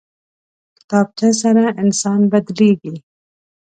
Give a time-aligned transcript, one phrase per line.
[0.79, 2.93] کتابچه سره انسان بدلېږي